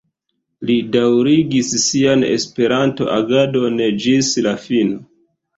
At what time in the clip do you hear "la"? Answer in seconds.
4.49-4.59